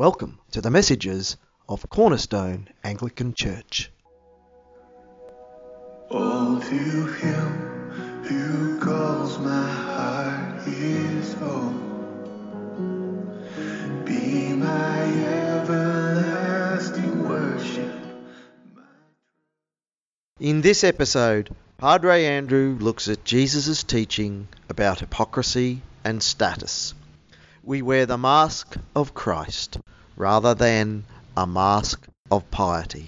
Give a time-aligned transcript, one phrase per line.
[0.00, 1.36] Welcome to the messages
[1.68, 3.92] of Cornerstone Anglican Church.
[6.10, 11.76] All to him who calls my heart his own.
[14.06, 15.02] Be my
[15.58, 17.92] everlasting worship.
[20.38, 26.94] In this episode, Padre Andrew looks at Jesus' teaching about hypocrisy and status.
[27.62, 29.78] We wear the mask of Christ
[30.20, 31.02] rather than
[31.34, 33.06] a mask of piety.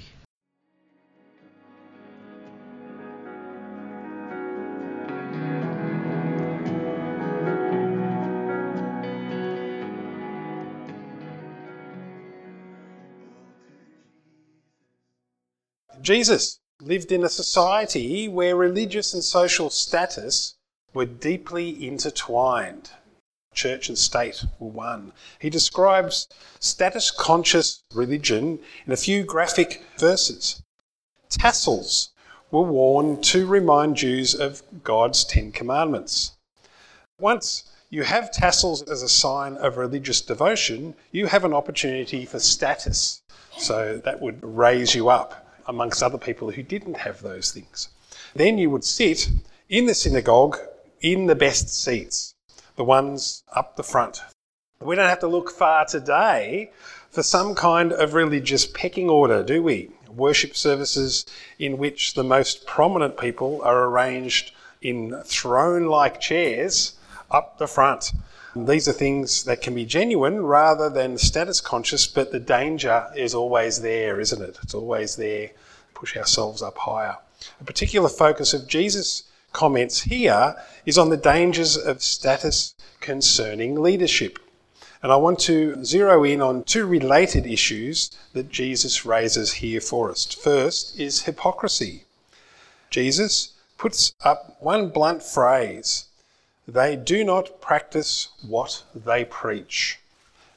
[16.00, 20.56] Jesus lived in a society where religious and social status
[20.94, 22.88] were deeply intertwined.
[23.52, 25.12] Church and state were one.
[25.38, 26.28] He describes
[26.60, 30.62] status conscious religion in a few graphic verses.
[31.28, 32.10] Tassels
[32.50, 36.32] were worn to remind Jews of God's Ten Commandments.
[37.18, 42.38] Once you have tassels as a sign of religious devotion, you have an opportunity for
[42.38, 43.22] status.
[43.58, 47.90] So that would raise you up amongst other people who didn't have those things.
[48.34, 49.28] Then you would sit
[49.68, 50.58] in the synagogue
[51.00, 52.34] in the best seats,
[52.82, 54.22] the ones up the front.
[54.80, 56.72] We don't have to look far today
[57.10, 59.90] for some kind of religious pecking order, do we?
[60.08, 61.24] Worship services
[61.60, 64.50] in which the most prominent people are arranged
[64.80, 66.94] in throne like chairs
[67.30, 68.10] up the front.
[68.56, 73.32] These are things that can be genuine rather than status conscious, but the danger is
[73.32, 74.58] always there, isn't it?
[74.64, 75.50] It's always there.
[75.94, 77.16] Push ourselves up higher.
[77.60, 79.22] A particular focus of Jesus'
[79.52, 80.56] comments here
[80.86, 84.38] is on the dangers of status concerning leadership.
[85.02, 90.10] And I want to zero in on two related issues that Jesus raises here for
[90.10, 90.32] us.
[90.32, 92.04] First is hypocrisy.
[92.90, 96.06] Jesus puts up one blunt phrase
[96.68, 99.98] they do not practice what they preach.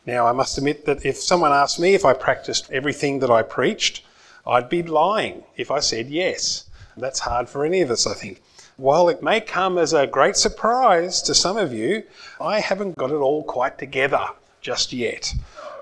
[0.05, 3.41] Now, I must admit that if someone asked me if I practiced everything that I
[3.41, 4.03] preached,
[4.45, 6.69] I'd be lying if I said yes.
[6.95, 8.41] That's hard for any of us, I think.
[8.77, 12.03] While it may come as a great surprise to some of you,
[12.41, 14.27] I haven't got it all quite together
[14.59, 15.33] just yet.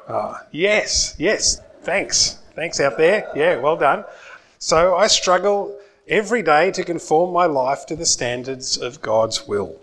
[0.07, 2.37] Uh, yes, yes, thanks.
[2.55, 3.31] Thanks out there.
[3.35, 4.05] Yeah, well done.
[4.59, 5.75] So I struggle
[6.07, 9.79] every day to conform my life to the standards of God's will.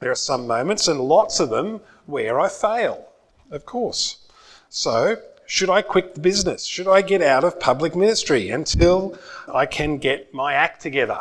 [0.00, 3.06] There are some moments, and lots of them, where I fail,
[3.50, 4.26] of course.
[4.68, 5.16] So,
[5.46, 6.64] should I quit the business?
[6.64, 9.16] Should I get out of public ministry until
[9.52, 11.20] I can get my act together?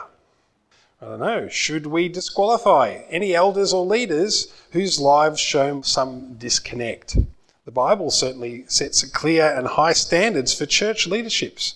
[1.02, 1.48] I don't know.
[1.48, 7.18] Should we disqualify any elders or leaders whose lives show some disconnect?
[7.64, 11.76] The Bible certainly sets clear and high standards for church leaderships,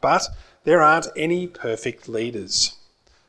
[0.00, 0.28] but
[0.62, 2.76] there aren't any perfect leaders.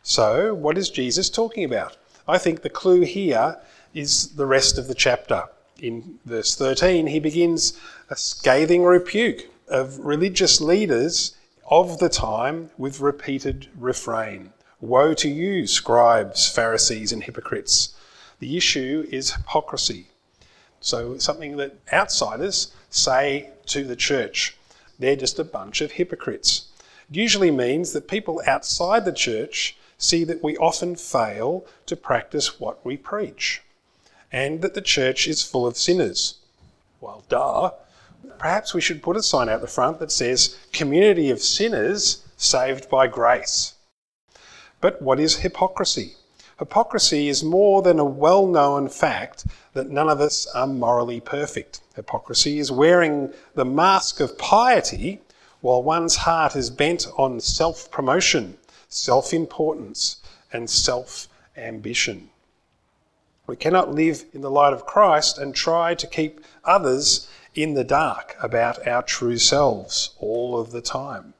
[0.03, 1.97] So, what is Jesus talking about?
[2.27, 3.57] I think the clue here
[3.93, 5.45] is the rest of the chapter.
[5.79, 7.73] In verse 13, he begins
[8.07, 11.35] a scathing rebuke of religious leaders
[11.71, 17.95] of the time with repeated refrain Woe to you, scribes, Pharisees, and hypocrites!
[18.39, 20.07] The issue is hypocrisy.
[20.81, 24.57] So, something that outsiders say to the church.
[24.99, 26.67] They're just a bunch of hypocrites.
[27.09, 32.59] It usually means that people outside the church see that we often fail to practice
[32.59, 33.61] what we preach,
[34.33, 36.39] and that the church is full of sinners.
[36.99, 37.71] Well, duh.
[38.37, 42.89] Perhaps we should put a sign out the front that says, Community of Sinners Saved
[42.89, 43.75] by Grace.
[44.83, 46.17] But what is hypocrisy?
[46.59, 51.79] Hypocrisy is more than a well known fact that none of us are morally perfect.
[51.95, 55.21] Hypocrisy is wearing the mask of piety
[55.61, 58.57] while one's heart is bent on self promotion
[58.89, 60.17] self importance,
[60.51, 62.29] and self ambition.
[63.47, 67.85] We cannot live in the light of Christ and try to keep others in the
[67.85, 71.35] dark about our true selves all of the time.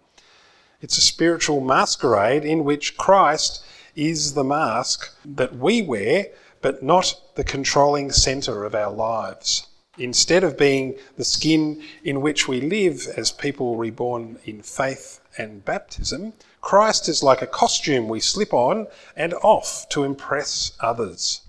[0.84, 3.64] It's a spiritual masquerade in which Christ
[3.96, 6.28] is the mask that we wear,
[6.62, 9.66] but not the controlling centre of our lives.
[9.98, 15.64] Instead of being the skin in which we live as people reborn in faith and
[15.64, 21.44] baptism, Christ is like a costume we slip on and off to impress others.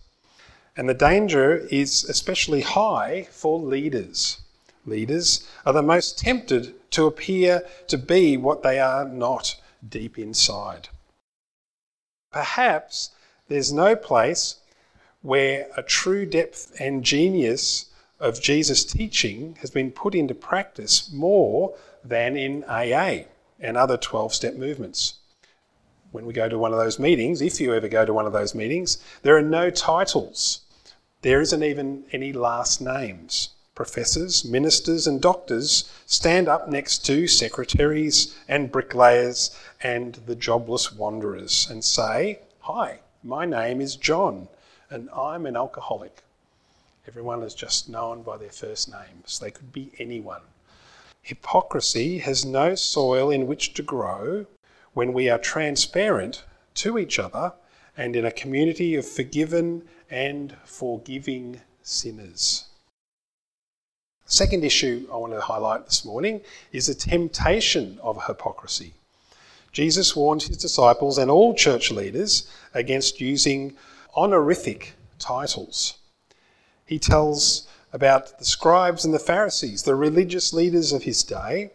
[0.77, 4.39] And the danger is especially high for leaders.
[4.87, 9.56] Leaders are the most tempted to appear to be what they are not
[9.88, 10.88] deep inside.
[12.32, 13.11] Perhaps
[13.49, 14.56] there's no place
[15.23, 17.87] where a true depth and genius
[18.20, 21.75] of Jesus' teaching has been put into practice more
[22.05, 23.25] than in AA
[23.61, 25.14] and other 12 step movements.
[26.12, 28.32] When we go to one of those meetings, if you ever go to one of
[28.32, 30.61] those meetings, there are no titles.
[31.23, 33.50] There isn't even any last names.
[33.75, 41.67] Professors, ministers, and doctors stand up next to secretaries and bricklayers and the jobless wanderers
[41.69, 44.47] and say, Hi, my name is John,
[44.91, 46.23] and I'm an alcoholic.
[47.09, 49.41] Everyone is just known by their first names.
[49.41, 50.43] They could be anyone.
[51.23, 54.47] Hypocrisy has no soil in which to grow
[54.93, 56.44] when we are transparent
[56.75, 57.55] to each other
[57.97, 62.67] and in a community of forgiven and forgiving sinners.
[64.26, 66.41] Second issue I want to highlight this morning
[66.73, 68.94] is the temptation of hypocrisy.
[69.71, 73.76] Jesus warned his disciples and all church leaders against using
[74.17, 75.99] honorific titles.
[76.87, 81.70] He tells about the scribes and the Pharisees, the religious leaders of his day,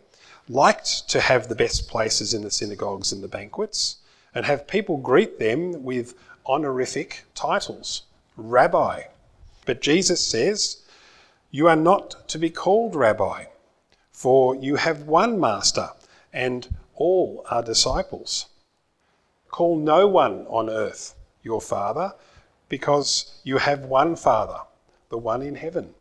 [0.47, 3.97] liked to have the best places in the synagogues and the banquets
[4.33, 6.15] and have people greet them with
[6.47, 8.03] honorific titles,
[8.35, 9.03] rabbi.
[9.65, 10.77] But Jesus says,
[11.51, 13.45] you are not to be called rabbi,
[14.11, 15.89] for you have one master,
[16.31, 18.47] and all are disciples.
[19.49, 22.13] Call no one on earth your father,
[22.67, 24.59] because you have one Father,
[25.09, 25.95] the one in heaven.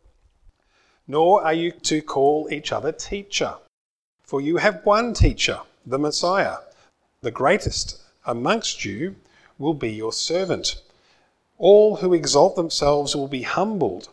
[1.07, 3.55] Nor are you to call each other teacher,
[4.21, 6.57] for you have one teacher, the Messiah.
[7.21, 9.15] The greatest amongst you
[9.57, 10.81] will be your servant.
[11.57, 14.09] All who exalt themselves will be humbled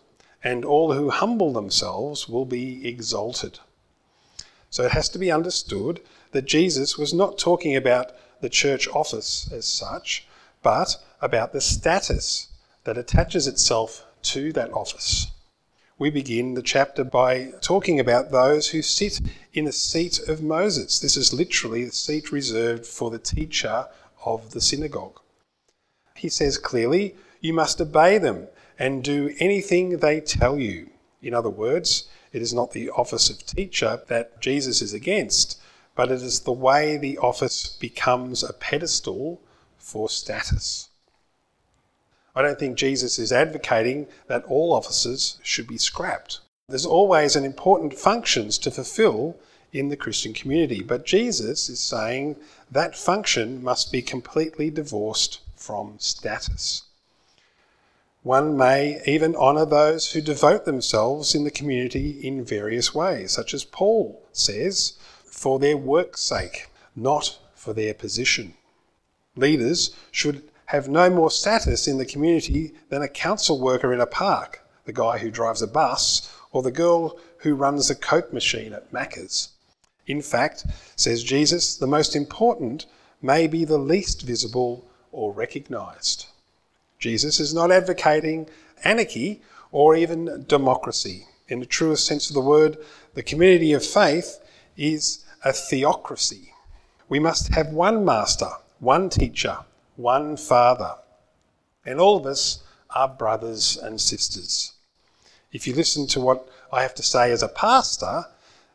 [0.46, 3.58] and all who humble themselves will be exalted.
[4.70, 6.00] So it has to be understood
[6.30, 10.24] that Jesus was not talking about the church office as such,
[10.62, 12.46] but about the status
[12.84, 15.26] that attaches itself to that office.
[15.98, 19.20] We begin the chapter by talking about those who sit
[19.52, 21.00] in the seat of Moses.
[21.00, 23.86] This is literally the seat reserved for the teacher
[24.24, 25.18] of the synagogue.
[26.14, 28.46] He says clearly, You must obey them
[28.78, 30.90] and do anything they tell you.
[31.22, 35.60] In other words, it is not the office of teacher that Jesus is against,
[35.94, 39.40] but it is the way the office becomes a pedestal
[39.78, 40.90] for status.
[42.34, 46.40] I don't think Jesus is advocating that all offices should be scrapped.
[46.68, 49.36] There's always an important functions to fulfill
[49.72, 52.36] in the Christian community, but Jesus is saying
[52.70, 56.82] that function must be completely divorced from status.
[58.26, 63.54] One may even honour those who devote themselves in the community in various ways, such
[63.54, 64.94] as Paul says,
[65.24, 68.54] for their work's sake, not for their position.
[69.36, 74.06] Leaders should have no more status in the community than a council worker in a
[74.06, 78.72] park, the guy who drives a bus, or the girl who runs the Coke machine
[78.72, 79.50] at Macca's.
[80.08, 82.86] In fact, says Jesus, the most important
[83.22, 86.26] may be the least visible or recognised.
[86.98, 88.48] Jesus is not advocating
[88.84, 91.26] anarchy or even democracy.
[91.48, 92.78] In the truest sense of the word,
[93.14, 94.38] the community of faith
[94.76, 96.52] is a theocracy.
[97.08, 98.50] We must have one master,
[98.80, 99.58] one teacher,
[99.96, 100.96] one father.
[101.84, 104.72] And all of us are brothers and sisters.
[105.52, 108.24] If you listen to what I have to say as a pastor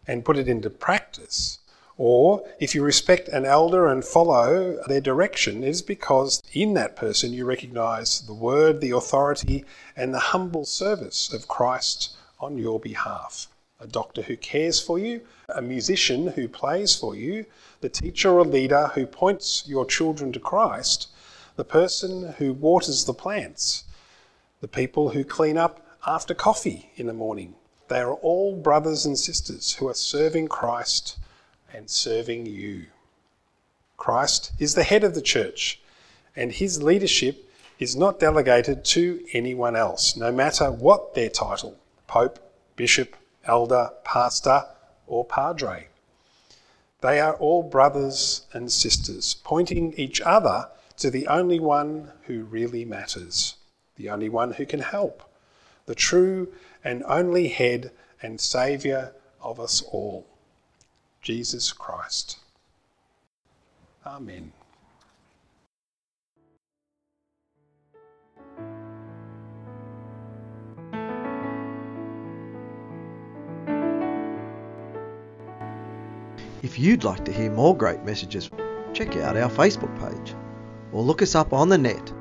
[0.08, 1.60] and put it into practice,
[2.04, 6.96] or if you respect an elder and follow their direction, it is because in that
[6.96, 9.64] person you recognize the word, the authority,
[9.96, 13.50] and the humble service of Christ on your behalf.
[13.80, 17.46] A doctor who cares for you, a musician who plays for you,
[17.82, 21.08] the teacher or leader who points your children to Christ,
[21.56, 23.84] the person who waters the plants,
[24.60, 27.54] the people who clean up after coffee in the morning.
[27.90, 31.20] They are all brothers and sisters who are serving Christ
[31.74, 32.86] and serving you.
[33.98, 35.80] Christ is the head of the church,
[36.36, 37.50] and his leadership
[37.80, 42.40] is not delegated to anyone else, no matter what their title pope,
[42.76, 44.66] bishop, elder, pastor,
[45.08, 45.88] or padre.
[47.02, 52.86] They are all brothers and sisters, pointing each other to the only one who really
[52.86, 53.56] matters,
[53.96, 55.24] the only one who can help,
[55.86, 60.28] the true and only head and saviour of us all.
[61.22, 62.38] Jesus Christ.
[64.06, 64.52] Amen.
[76.64, 78.50] If you'd like to hear more great messages,
[78.94, 80.36] check out our Facebook page
[80.92, 82.14] or look us up on the net